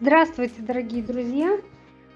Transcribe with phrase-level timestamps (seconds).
[0.00, 1.58] Здравствуйте, дорогие друзья!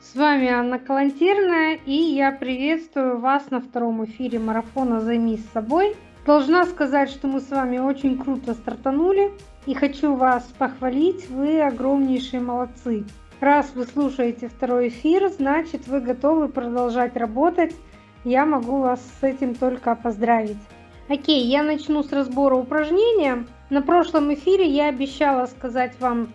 [0.00, 5.96] С вами Анна Калантерная, и я приветствую вас на втором эфире марафона «Займись собой».
[6.24, 9.32] Должна сказать, что мы с вами очень круто стартанули,
[9.66, 13.04] и хочу вас похвалить, вы огромнейшие молодцы.
[13.40, 17.74] Раз вы слушаете второй эфир, значит вы готовы продолжать работать.
[18.22, 20.62] Я могу вас с этим только поздравить.
[21.08, 23.44] Окей, я начну с разбора упражнения.
[23.70, 26.28] На прошлом эфире я обещала сказать вам,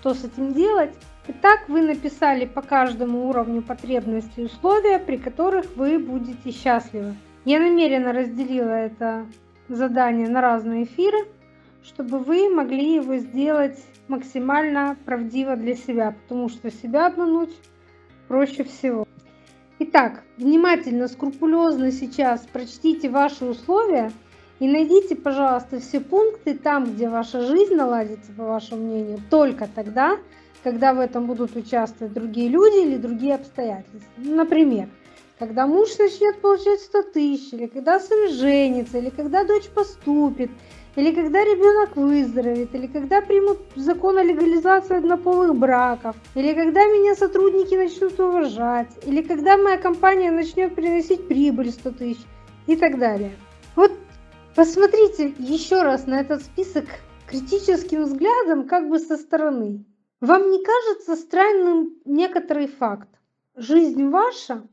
[0.00, 0.94] что с этим делать.
[1.26, 7.14] Итак, вы написали по каждому уровню потребностей условия, при которых вы будете счастливы.
[7.44, 9.26] Я намеренно разделила это
[9.68, 11.18] задание на разные эфиры,
[11.82, 17.54] чтобы вы могли его сделать максимально правдиво для себя, потому что себя обмануть
[18.28, 19.06] проще всего.
[19.80, 24.12] Итак, внимательно, скрупулезно сейчас прочтите ваши условия
[24.58, 30.18] и найдите, пожалуйста, все пункты там, где ваша жизнь наладится, по вашему мнению, только тогда,
[30.64, 34.00] когда в этом будут участвовать другие люди или другие обстоятельства.
[34.16, 34.88] Например,
[35.38, 40.50] когда муж начнет получать 100 тысяч, или когда сын женится, или когда дочь поступит,
[40.96, 47.14] или когда ребенок выздоровеет, или когда примут закон о легализации однополых браков, или когда меня
[47.14, 52.22] сотрудники начнут уважать, или когда моя компания начнет приносить прибыль 100 тысяч
[52.66, 53.30] и так далее.
[53.76, 53.92] Вот
[54.54, 56.84] посмотрите еще раз на этот список
[57.28, 59.84] критическим взглядом как бы со стороны.
[60.20, 63.08] Вам не кажется странным некоторый факт?
[63.54, 64.66] Жизнь ваша,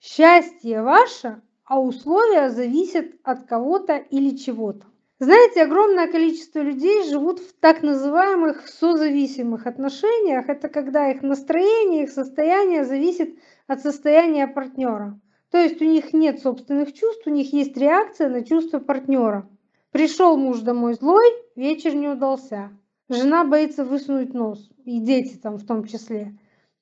[0.00, 4.86] счастье ваше, а условия зависят от кого-то или чего-то.
[5.18, 10.48] Знаете, огромное количество людей живут в так называемых созависимых отношениях.
[10.48, 13.38] Это когда их настроение, их состояние зависит
[13.68, 15.20] от состояния партнера.
[15.52, 19.46] То есть у них нет собственных чувств, у них есть реакция на чувства партнера.
[19.90, 22.70] Пришел муж домой злой, вечер не удался.
[23.10, 26.34] Жена боится высунуть нос, и дети там в том числе.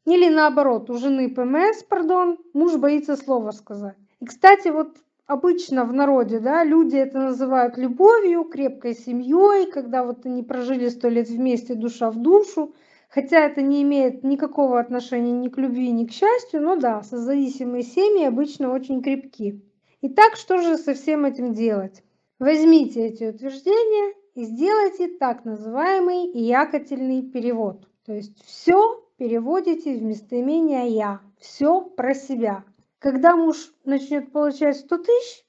[0.06, 3.97] Или наоборот, у жены ПМС, пардон, муж боится слова сказать.
[4.20, 10.26] И, кстати, вот обычно в народе, да, люди это называют любовью, крепкой семьей, когда вот
[10.26, 12.72] они прожили сто лет вместе душа в душу,
[13.10, 17.82] хотя это не имеет никакого отношения ни к любви, ни к счастью, но да, созависимые
[17.82, 19.60] семьи обычно очень крепки.
[20.00, 22.03] Итак, что же со всем этим делать?
[22.38, 27.87] Возьмите эти утверждения и сделайте так называемый якотельный перевод.
[28.06, 32.65] То есть все переводите в местоимение «я», все про себя.
[32.98, 35.44] Когда муж начнет получать 100 тысяч,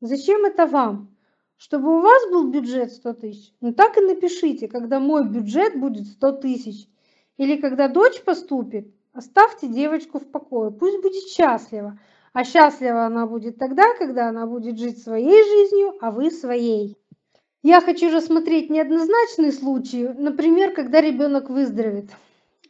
[0.00, 1.16] зачем это вам?
[1.56, 3.52] Чтобы у вас был бюджет 100 тысяч?
[3.60, 6.88] Ну так и напишите, когда мой бюджет будет 100 тысяч.
[7.36, 11.98] Или когда дочь поступит, оставьте девочку в покое, пусть будет счастлива.
[12.32, 16.96] А счастлива она будет тогда, когда она будет жить своей жизнью, а вы своей.
[17.62, 22.10] Я хочу рассмотреть неоднозначные случаи, например, когда ребенок выздоровеет.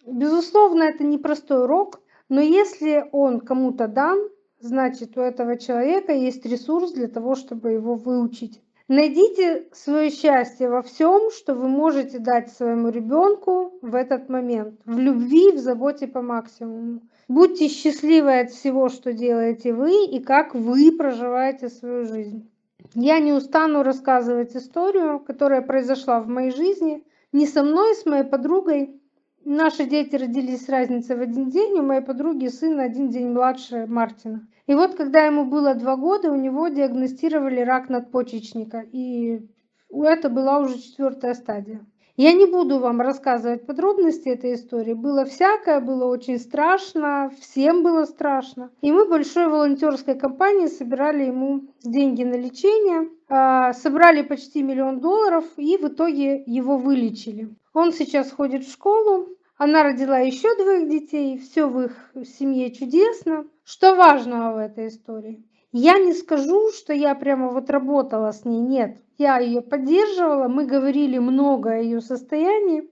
[0.07, 4.29] Безусловно, это непростой урок, но если он кому-то дан,
[4.61, 8.61] значит у этого человека есть ресурс для того, чтобы его выучить.
[8.89, 14.78] Найдите свое счастье во всем, что вы можете дать своему ребенку в этот момент.
[14.84, 17.00] В любви, в заботе по максимуму.
[17.27, 22.50] Будьте счастливы от всего, что делаете вы и как вы проживаете свою жизнь.
[22.95, 27.03] Я не устану рассказывать историю, которая произошла в моей жизни.
[27.33, 29.01] Не со мной, с моей подругой.
[29.47, 33.87] Наши дети родились с разницей в один день, у моей подруги сын один день младше
[33.87, 34.47] Мартина.
[34.67, 39.47] И вот когда ему было два года, у него диагностировали рак надпочечника, и
[39.91, 41.85] это была уже четвертая стадия.
[42.17, 44.93] Я не буду вам рассказывать подробности этой истории.
[44.93, 48.71] Было всякое, было очень страшно, всем было страшно.
[48.83, 55.45] И мы большой волонтерской компанией собирали ему деньги на лечение, а, собрали почти миллион долларов
[55.57, 57.53] и в итоге его вылечили.
[57.73, 63.47] Он сейчас ходит в школу, она родила еще двоих детей, все в их семье чудесно.
[63.65, 65.44] Что важного в этой истории?
[65.70, 68.98] Я не скажу, что я прямо вот работала с ней, нет.
[69.16, 72.91] Я ее поддерживала, мы говорили много о ее состоянии.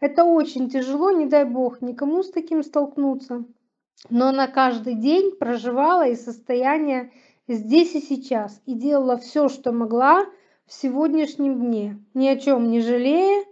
[0.00, 3.44] Это очень тяжело, не дай бог никому с таким столкнуться.
[4.10, 7.12] Но она каждый день проживала и состояние
[7.46, 8.60] здесь и сейчас.
[8.66, 10.26] И делала все, что могла
[10.66, 12.04] в сегодняшнем дне.
[12.14, 13.44] Ни о чем не жалея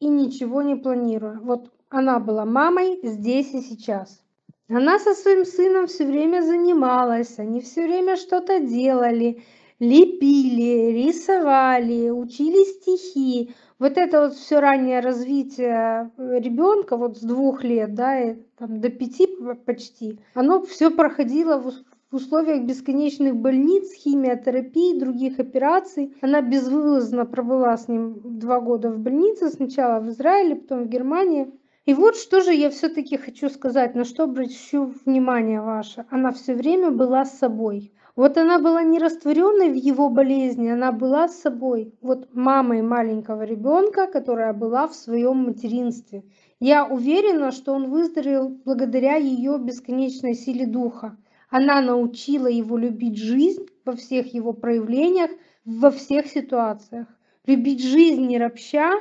[0.00, 1.38] и ничего не планируя.
[1.40, 4.22] Вот она была мамой здесь и сейчас.
[4.68, 9.42] Она со своим сыном все время занималась, они все время что-то делали,
[9.80, 13.54] лепили, рисовали, учили стихи.
[13.78, 18.90] Вот это вот все раннее развитие ребенка, вот с двух лет, да, и, там, до
[18.90, 19.28] пяти
[19.64, 21.72] почти, оно все проходило в
[22.10, 26.16] в условиях бесконечных больниц, химиотерапии, других операций.
[26.22, 31.52] Она безвылазно пробыла с ним два года в больнице, сначала в Израиле, потом в Германии.
[31.84, 36.06] И вот что же я все-таки хочу сказать, на что обращу внимание ваше.
[36.10, 37.92] Она все время была с собой.
[38.16, 41.94] Вот она была не растворенной в его болезни, она была с собой.
[42.00, 46.24] Вот мамой маленького ребенка, которая была в своем материнстве.
[46.58, 51.16] Я уверена, что он выздоровел благодаря ее бесконечной силе духа.
[51.50, 55.30] Она научила его любить жизнь во всех его проявлениях,
[55.64, 57.08] во всех ситуациях.
[57.46, 58.92] Любить жизнь не ропща,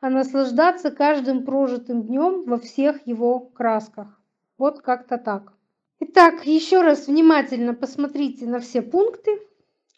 [0.00, 4.20] а наслаждаться каждым прожитым днем во всех его красках.
[4.56, 5.52] Вот как-то так.
[6.00, 9.38] Итак, еще раз внимательно посмотрите на все пункты,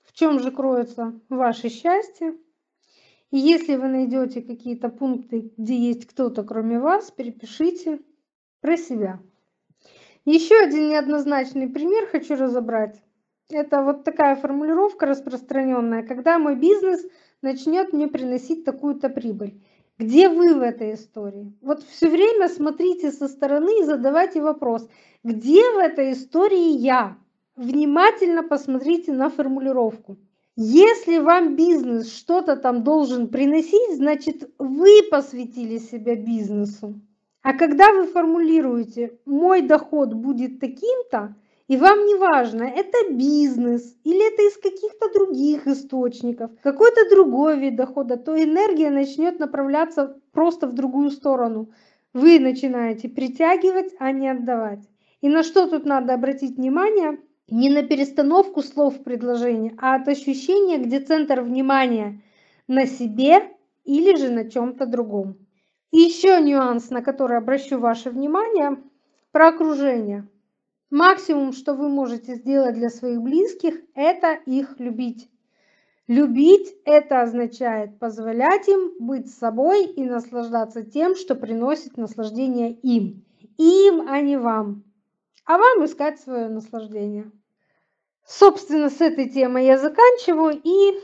[0.04, 2.34] в чем же кроется ваше счастье.
[3.30, 8.00] И если вы найдете какие-то пункты, где есть кто-то кроме вас, перепишите
[8.60, 9.20] про себя.
[10.24, 13.02] Еще один неоднозначный пример хочу разобрать.
[13.50, 17.04] Это вот такая формулировка распространенная, когда мой бизнес
[17.42, 19.60] начнет мне приносить такую-то прибыль.
[19.98, 21.52] Где вы в этой истории?
[21.60, 24.88] Вот все время смотрите со стороны и задавайте вопрос,
[25.24, 27.18] где в этой истории я?
[27.56, 30.18] Внимательно посмотрите на формулировку.
[30.54, 37.00] Если вам бизнес что-то там должен приносить, значит вы посвятили себя бизнесу.
[37.42, 41.34] А когда вы формулируете «мой доход будет таким-то»,
[41.66, 47.76] и вам не важно, это бизнес или это из каких-то других источников, какой-то другой вид
[47.76, 51.70] дохода, то энергия начнет направляться просто в другую сторону.
[52.12, 54.88] Вы начинаете притягивать, а не отдавать.
[55.20, 57.18] И на что тут надо обратить внимание?
[57.48, 62.22] Не на перестановку слов в предложении, а от ощущения, где центр внимания
[62.68, 63.50] на себе
[63.84, 65.41] или же на чем-то другом.
[65.92, 68.82] И еще нюанс, на который обращу ваше внимание,
[69.30, 70.26] про окружение.
[70.90, 75.28] Максимум, что вы можете сделать для своих близких, это их любить.
[76.08, 83.24] Любить– это означает позволять им быть собой и наслаждаться тем, что приносит наслаждение им.
[83.58, 84.84] Им, а не вам.
[85.44, 87.30] А вам искать свое наслаждение.
[88.26, 90.98] Собственно, с этой темой я заканчиваю и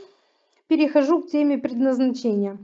[0.67, 2.57] перехожу к теме предназначения.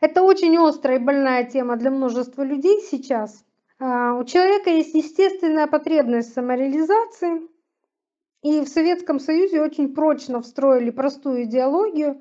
[0.00, 3.44] Это очень острая и больная тема для множества людей сейчас–
[3.80, 7.42] а, у человека есть естественная потребность самореализации,
[8.42, 12.20] и в Советском Союзе очень прочно встроили простую идеологию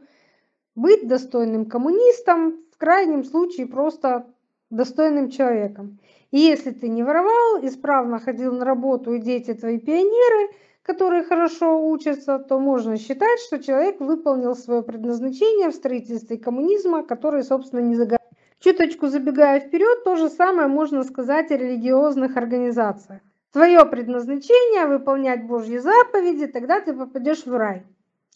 [0.76, 4.32] быть достойным коммунистом, в крайнем случае просто
[4.70, 6.00] достойным человеком.
[6.30, 10.54] И если ты не воровал, исправно ходил на работу, и дети твои пионеры,
[10.88, 17.44] которые хорошо учатся, то можно считать, что человек выполнил свое предназначение в строительстве коммунизма, который,
[17.44, 18.18] собственно, не загорел.
[18.60, 23.20] Чуточку забегая вперед, то же самое можно сказать о религиозных организациях.
[23.52, 27.84] Твое предназначение– выполнять Божьи заповеди, тогда ты попадешь в рай.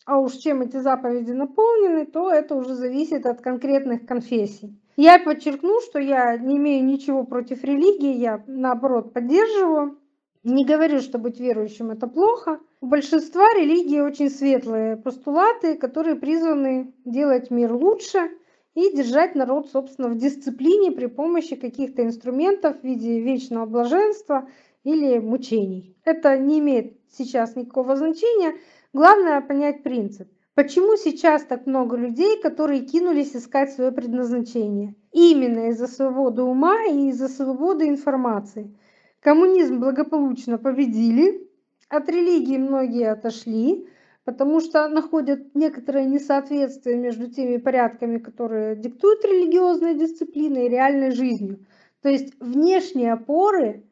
[0.06, 4.78] А уж чем эти заповеди наполнены, то это уже зависит от конкретных конфессий.
[4.98, 10.01] Я подчеркну, что я не имею ничего против религии, я наоборот поддерживаю.
[10.44, 12.60] Не говорю, что быть верующим это плохо.
[12.80, 18.32] У большинства религий очень светлые постулаты, которые призваны делать мир лучше,
[18.74, 24.48] и держать народ, собственно, в дисциплине при помощи каких-то инструментов в виде вечного блаженства
[24.84, 25.98] или мучений.
[26.06, 28.56] Это не имеет сейчас никакого значения.
[28.94, 30.30] Главное понять принцип.
[30.54, 34.96] Почему сейчас так много людей, которые кинулись искать свое предназначение?
[35.12, 38.76] Именно из-за свободы ума и из-за свободы информации.
[39.22, 41.48] Коммунизм благополучно победили,
[41.90, 43.88] от религии многие отошли,
[44.24, 51.66] потому что находят некоторое несоответствие между теми порядками, которые диктуют религиозные дисциплины и реальной жизнью.
[52.02, 53.84] То есть внешние опоры,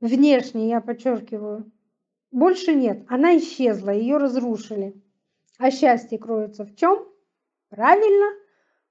[0.00, 1.72] внешние, я подчеркиваю,
[2.30, 3.04] больше нет.
[3.08, 4.94] Она исчезла, ее разрушили.
[5.58, 7.04] А счастье кроется в чем?
[7.68, 8.26] Правильно,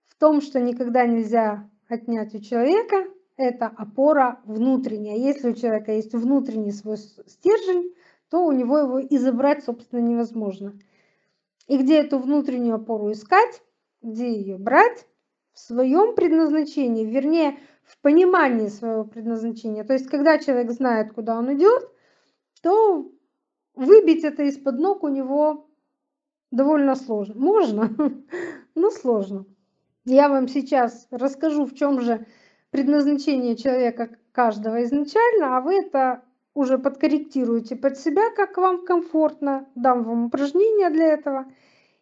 [0.07, 3.05] в том, что никогда нельзя отнять у человека,
[3.37, 5.17] это опора внутренняя.
[5.17, 7.93] Если у человека есть внутренний свой стержень,
[8.29, 10.73] то у него его и забрать, собственно, невозможно.
[11.67, 13.61] И где эту внутреннюю опору искать,
[14.01, 15.07] где ее брать?
[15.53, 19.83] В своем предназначении, вернее, в понимании своего предназначения.
[19.83, 21.89] То есть, когда человек знает, куда он идет,
[22.61, 23.09] то
[23.73, 25.69] выбить это из-под ног у него
[26.51, 27.35] довольно сложно.
[27.35, 27.89] Можно,
[28.75, 29.45] но сложно.
[30.03, 32.25] Я вам сейчас расскажу, в чем же
[32.75, 40.03] предназначение человека каждого изначально, а вы это уже подкорректируете под себя, как вам комфортно, дам
[40.03, 41.45] вам упражнения для этого.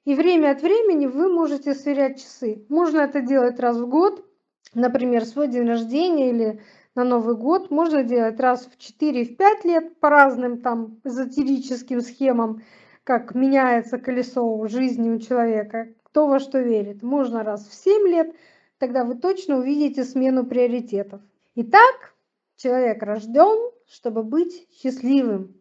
[0.05, 2.65] И время от времени вы можете сверять часы.
[2.69, 4.25] Можно это делать раз в год,
[4.73, 6.61] например, свой день рождения или
[6.95, 7.69] на Новый год.
[7.69, 12.63] Можно делать раз в 4-5 лет по разным там эзотерическим схемам,
[13.03, 17.03] как меняется колесо жизни у человека, кто во что верит.
[17.03, 18.35] Можно раз в 7 лет,
[18.83, 21.21] тогда вы точно увидите смену приоритетов.
[21.55, 22.13] Итак,
[22.57, 25.55] человек рожден, чтобы быть счастливым,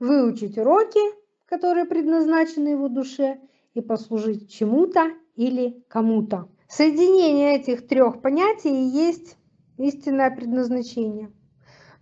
[0.00, 1.00] выучить уроки,
[1.44, 3.40] которые предназначены его душе,
[3.74, 6.48] и послужить чему-то или кому-то.
[6.66, 9.36] Соединение этих трех понятий есть
[9.76, 11.30] истинное предназначение.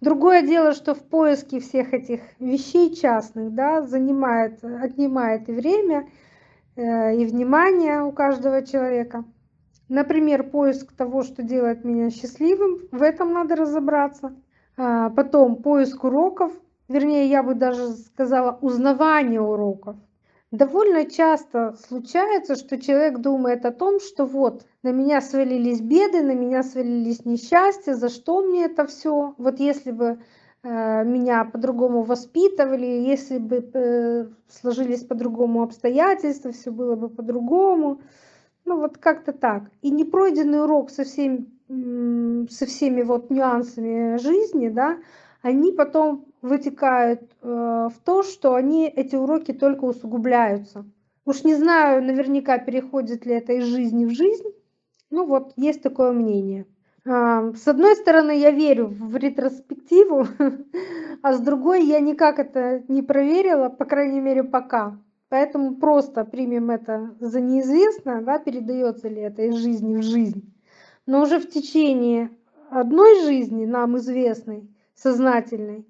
[0.00, 6.08] Другое дело, что в поиске всех этих вещей частных да, занимает, отнимает и время,
[6.76, 9.24] э, и внимание у каждого человека.
[9.90, 14.36] Например, поиск того, что делает меня счастливым, в этом надо разобраться.
[14.76, 16.52] А потом поиск уроков,
[16.86, 19.96] вернее, я бы даже сказала, узнавание уроков.
[20.52, 26.34] Довольно часто случается, что человек думает о том, что вот на меня свалились беды, на
[26.34, 29.34] меня свалились несчастья, за что мне это все?
[29.38, 30.20] Вот если бы
[30.62, 38.00] э, меня по-другому воспитывали, если бы э, сложились по-другому обстоятельства, все было бы по-другому.
[38.64, 39.70] Ну вот как-то так.
[39.82, 41.46] И непройденный урок со всеми,
[42.50, 44.98] со всеми вот нюансами жизни, да,
[45.42, 50.84] они потом вытекают э, в то, что они, эти уроки только усугубляются.
[51.24, 54.48] Уж не знаю наверняка, переходит ли это из жизни в жизнь.
[55.10, 56.66] Ну вот, есть такое мнение.
[57.06, 60.26] А, с одной стороны, я верю в ретроспективу,
[61.22, 64.98] а с другой я никак это не проверила, по крайней мере, пока.
[65.30, 70.52] Поэтому просто примем это за неизвестно, да, передается ли это из жизни в жизнь.
[71.06, 72.30] Но уже в течение
[72.68, 75.86] одной жизни, нам известной, сознательной,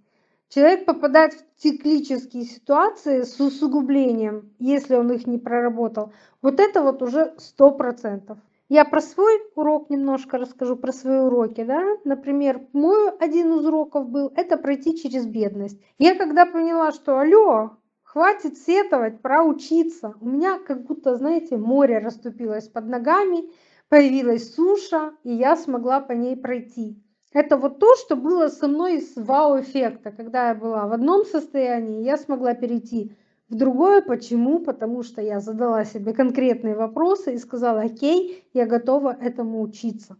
[0.50, 6.12] человек попадает в циклические ситуации с усугублением, если он их не проработал.
[6.42, 8.36] Вот это вот уже сто процентов.
[8.68, 11.64] Я про свой урок немножко расскажу, про свои уроки.
[11.64, 11.96] Да?
[12.04, 15.80] Например, мой один из уроков был– это пройти через бедность.
[15.98, 17.78] Я когда поняла, что алло,
[18.12, 20.14] хватит сетовать, пора учиться.
[20.20, 23.48] У меня как будто, знаете, море расступилось под ногами,
[23.88, 27.00] появилась суша, и я смогла по ней пройти.
[27.32, 30.10] Это вот то, что было со мной из вау-эффекта.
[30.10, 33.16] Когда я была в одном состоянии, я смогла перейти
[33.48, 34.02] в другое.
[34.02, 34.58] Почему?
[34.58, 40.16] Потому что я задала себе конкретные вопросы и сказала, окей, я готова этому учиться.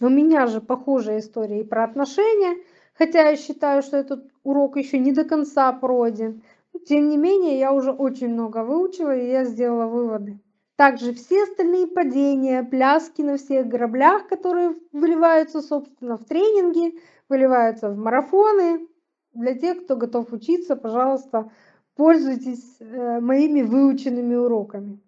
[0.00, 2.56] У меня же похожая история и про отношения,
[2.94, 6.42] хотя я считаю, что этот урок еще не до конца пройден.
[6.86, 10.40] Тем не менее, я уже очень много выучила, и я сделала выводы.
[10.76, 17.96] Также все остальные падения, пляски на всех граблях, которые выливаются, собственно, в тренинги, выливаются в
[17.96, 18.88] марафоны.
[19.34, 21.50] Для тех, кто готов учиться, пожалуйста,
[21.94, 25.00] пользуйтесь э, моими выученными уроками.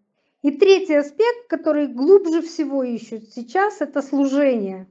[0.43, 4.87] И третий аспект, который глубже всего ищут сейчас, это служение.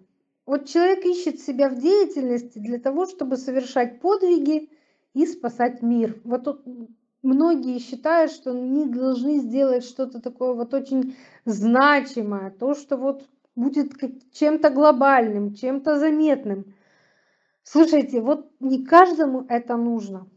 [0.46, 4.70] Вот человек ищет себя в деятельности для того, чтобы совершать подвиги
[5.16, 6.22] и спасать мир.
[6.24, 6.64] Вот
[7.24, 13.24] многие считают, что они должны сделать что-то такое вот очень значимое, то, что вот
[13.56, 13.94] будет
[14.34, 16.76] чем-то глобальным, чем-то заметным.
[17.64, 20.28] Слушайте, вот не каждому это нужно.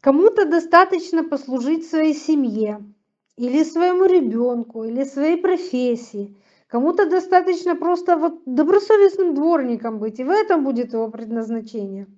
[0.00, 2.84] Кому-то достаточно послужить своей семье,
[3.36, 6.36] или своему ребенку, или своей профессии.
[6.66, 12.08] Кому-то достаточно просто вот добросовестным дворником быть, и в этом будет его предназначение.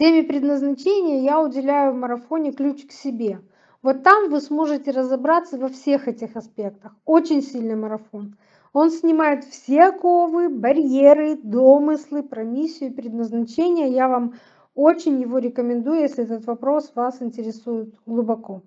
[0.00, 3.42] Теме предназначения я уделяю в марафоне «Ключ к себе».
[3.82, 6.96] Вот там вы сможете разобраться во всех этих аспектах.
[7.04, 8.38] Очень сильный марафон.
[8.72, 13.90] Он снимает все оковы, барьеры, домыслы про миссию предназначение.
[13.90, 14.36] Я вам
[14.74, 18.62] очень его рекомендую, если этот вопрос вас интересует глубоко.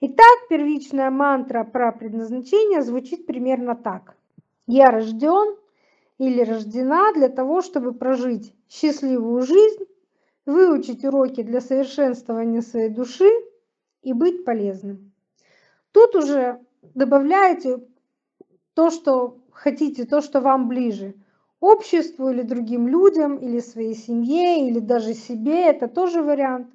[0.00, 4.14] Итак, первичная мантра про предназначение звучит примерно так.
[4.68, 5.56] Я рожден
[6.18, 9.84] или рождена для того, чтобы прожить счастливую жизнь
[10.48, 13.30] выучить уроки для совершенствования своей души
[14.02, 15.12] и быть полезным.
[15.92, 16.58] Тут уже
[16.94, 17.84] добавляете
[18.72, 21.14] то, что хотите, то, что вам ближе.
[21.60, 25.66] Обществу или другим людям, или своей семье, или даже себе.
[25.66, 26.68] Это тоже вариант.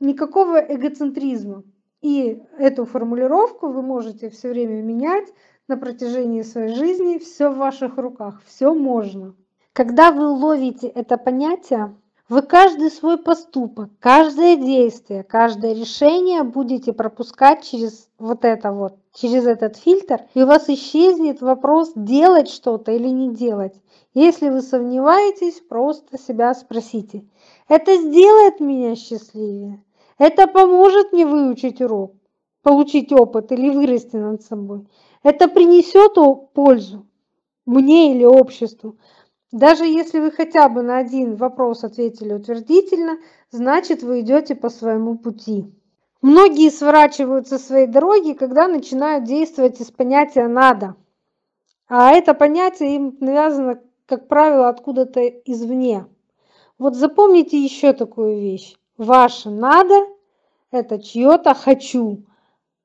[0.00, 1.62] Никакого эгоцентризма.
[2.00, 5.32] И эту формулировку вы можете все время менять
[5.68, 7.18] на протяжении своей жизни.
[7.18, 9.36] Все в ваших руках, все можно.
[9.72, 11.94] Когда вы ловите это понятие,
[12.32, 19.44] вы каждый свой поступок, каждое действие, каждое решение будете пропускать через вот это вот, через
[19.44, 23.74] этот фильтр, и у вас исчезнет вопрос, делать что-то или не делать.
[24.14, 27.26] Если вы сомневаетесь, просто себя спросите.
[27.68, 29.84] Это сделает меня счастливее?
[30.16, 32.14] Это поможет мне выучить урок,
[32.62, 34.86] получить опыт или вырасти над собой?
[35.22, 36.14] Это принесет
[36.54, 37.04] пользу
[37.66, 38.96] мне или обществу?
[39.52, 43.18] Даже если вы хотя бы на один вопрос ответили утвердительно,
[43.50, 45.70] значит вы идете по своему пути.
[46.22, 50.96] Многие сворачивают со своей дороги, когда начинают действовать из понятия «надо».
[51.86, 56.06] А это понятие им навязано как правило, откуда-то извне.
[56.78, 58.76] Вот запомните еще такую вещь.
[58.96, 60.06] Ваше надо–
[60.70, 62.24] это чье-то хочу,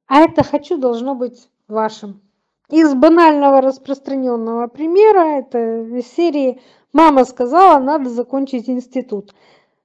[0.06, 2.22] а это хочу должно быть вашим.
[2.70, 6.60] Из банального распространенного примера, это из серии
[6.92, 9.34] «Мама сказала, надо закончить институт».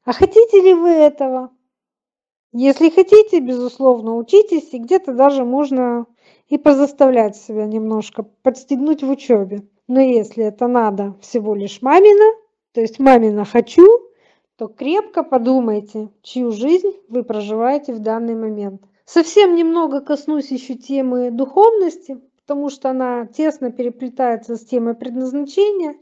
[0.04, 1.50] А хотите ли вы этого?
[2.52, 6.06] Если хотите, безусловно, учитесь, и где-то даже можно
[6.48, 9.62] и позаставлять себя немножко, подстегнуть в учебе.
[9.86, 12.36] Но если это надо всего лишь мамина,
[12.72, 13.86] то есть мамина «хочу»,
[14.56, 18.82] то крепко подумайте, чью жизнь вы проживаете в данный момент.
[19.04, 25.94] Совсем немного коснусь еще темы духовности, потому что она тесно переплетается с темой предназначения.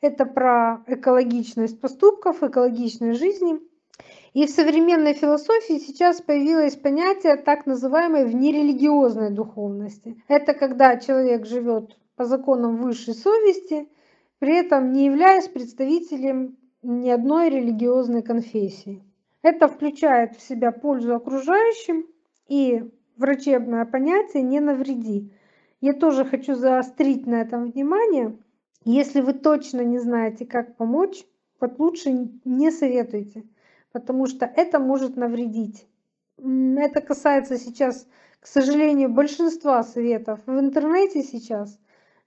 [0.00, 3.58] Это про экологичность поступков, экологичность жизни.
[4.34, 10.22] И в современной философии сейчас появилось понятие так называемой внерелигиозной духовности.
[10.28, 13.88] Это когда человек живет по законам высшей совести,
[14.38, 19.02] при этом не являясь представителем ни одной религиозной конфессии.
[19.40, 22.06] Это включает в себя пользу окружающим
[22.48, 25.32] и врачебное понятие «не навреди».
[25.86, 28.36] Я тоже хочу заострить на этом внимание.
[28.84, 31.24] Если вы точно не знаете, как помочь,
[31.60, 33.44] вот лучше не советуйте,
[33.92, 35.86] потому что это может навредить.
[36.38, 38.08] Это касается сейчас,
[38.40, 41.78] к сожалению, большинства советов в интернете сейчас.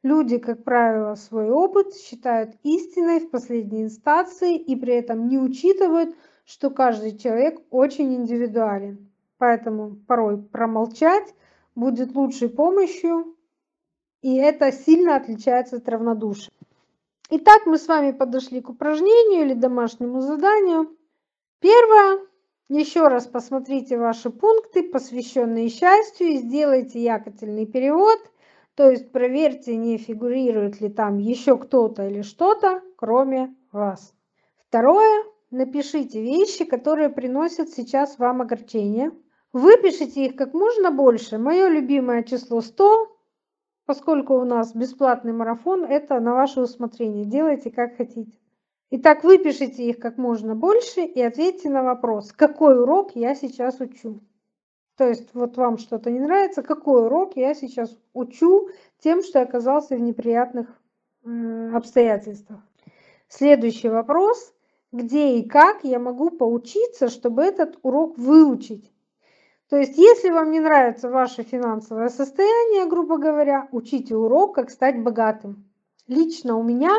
[0.04, 6.16] Люди, как правило, свой опыт считают истиной в последней инстанции и при этом не учитывают,
[6.46, 9.12] что каждый человек очень индивидуален.
[9.38, 11.36] Поэтому порой промолчать
[11.76, 13.36] будет лучшей помощью,
[14.22, 16.52] и это сильно отличается от равнодушия.
[17.30, 20.98] Итак, мы с вами подошли к упражнению или домашнему заданию.
[21.60, 22.20] Первое.
[22.70, 28.20] Еще раз посмотрите ваши пункты, посвященные счастью, и сделайте якотельный перевод.
[28.76, 34.14] То есть проверьте, не фигурирует ли там еще кто-то или что-то, кроме вас.
[34.68, 35.24] Второе.
[35.52, 39.12] Напишите вещи, которые приносят сейчас вам огорчение.
[39.52, 41.40] Выпишите их как можно больше.
[41.40, 43.19] Мое любимое число 100,
[43.90, 47.26] поскольку у нас бесплатный марафон, это на ваше усмотрение.
[47.26, 48.38] Делайте как хотите.
[48.92, 54.20] Итак, выпишите их как можно больше и ответьте на вопрос, какой урок я сейчас учу.
[54.96, 59.96] То есть вот вам что-то не нравится, какой урок я сейчас учу тем, что оказался
[59.96, 60.68] в неприятных
[61.74, 62.60] обстоятельствах.
[63.28, 64.54] Следующий вопрос.
[64.92, 68.94] Где и как я могу поучиться, чтобы этот урок выучить?
[69.70, 75.04] То есть, если вам не нравится ваше финансовое состояние, грубо говоря, учите урок, как стать
[75.04, 75.70] богатым.
[76.08, 76.96] Лично у меня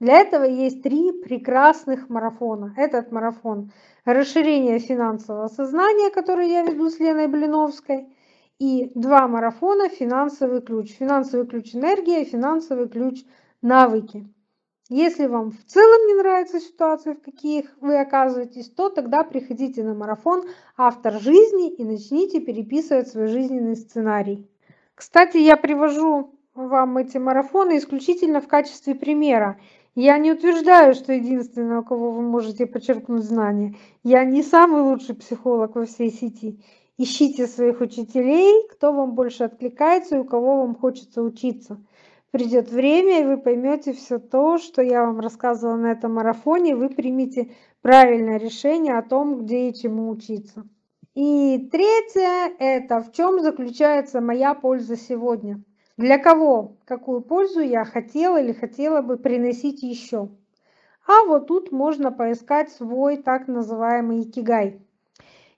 [0.00, 2.72] для этого есть три прекрасных марафона.
[2.76, 3.70] Этот марафон
[4.06, 8.08] «Расширение финансового сознания», который я веду с Леной Блиновской,
[8.58, 10.96] и два марафона «Финансовый ключ».
[10.96, 13.24] Финансовый ключ энергия финансовый ключ
[13.60, 14.26] навыки.
[14.88, 19.94] Если вам в целом не нравится ситуация, в каких вы оказываетесь, то тогда приходите на
[19.94, 20.44] марафон
[20.76, 24.48] «Автор жизни» и начните переписывать свой жизненный сценарий.
[24.94, 29.58] Кстати, я привожу вам эти марафоны исключительно в качестве примера.
[29.96, 33.74] Я не утверждаю, что единственное, у кого вы можете подчеркнуть знания.
[34.04, 36.62] Я не самый лучший психолог во всей сети.
[36.96, 41.76] Ищите своих учителей, кто вам больше откликается и у кого вам хочется учиться
[42.30, 46.88] придет время, и вы поймете все то, что я вам рассказывала на этом марафоне, вы
[46.88, 50.66] примете правильное решение о том, где и чему учиться.
[51.14, 55.62] И третье– это в чем заключается моя польза сегодня.
[55.96, 60.28] Для кого, какую пользу я хотела или хотела бы приносить еще.
[61.06, 64.82] А вот тут можно поискать свой так называемый икигай.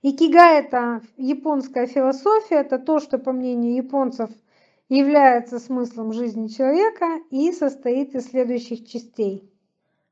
[0.03, 4.31] Икигай– это японская философия, это то, что, по мнению японцев–
[4.89, 9.53] является смыслом жизни человека и состоит из следующих частей.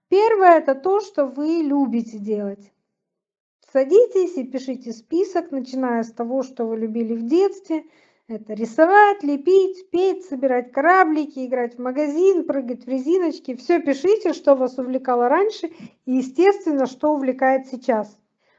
[0.09, 2.73] Первое– это то, что вы любите делать.
[3.73, 7.85] Садитесь и пишите список, начиная с того, что вы любили в детстве.
[8.29, 13.55] Это рисовать, лепить, петь, собирать кораблики, играть в магазин, прыгать в резиночки.
[13.57, 15.73] Все пишите, что вас увлекало раньше
[16.05, 18.17] и, естественно, что увлекает сейчас.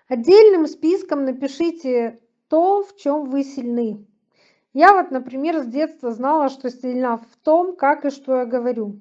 [0.08, 4.06] Отдельным списком напишите то, в чем вы сильны.
[4.74, 9.00] Я вот, например, с детства знала, что сильна в том, как и что я говорю.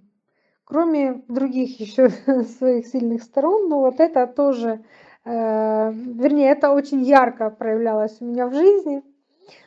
[0.65, 2.09] Кроме других еще
[2.59, 4.85] своих сильных сторон, но вот это тоже,
[5.25, 9.03] э, вернее, это очень ярко проявлялось у меня в жизни.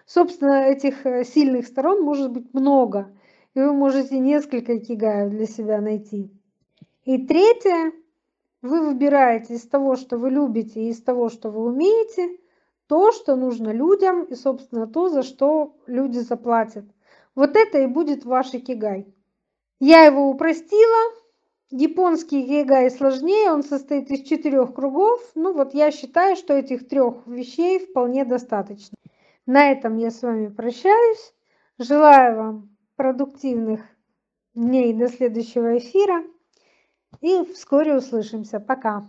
[0.05, 3.11] Собственно, этих э, сильных сторон может быть много,
[3.53, 6.31] и вы можете несколько кигаев для себя найти.
[7.05, 7.93] И третье,
[8.61, 12.37] вы выбираете из того, что вы любите, и из того, что вы умеете–
[12.89, 16.85] то, что нужно людям и, собственно, то, за что люди заплатят.
[17.35, 19.13] Вот это и будет ваш икигай.
[19.79, 21.13] Я его упростила,
[21.71, 25.21] Японский гейгай сложнее, он состоит из четырех кругов.
[25.35, 28.97] Ну вот я считаю, что этих трех вещей вполне достаточно.
[29.45, 31.33] На этом я с вами прощаюсь.
[31.77, 33.81] Желаю вам продуктивных
[34.55, 36.23] дней до следующего эфира.
[37.21, 38.59] И вскоре услышимся.
[38.59, 39.07] Пока.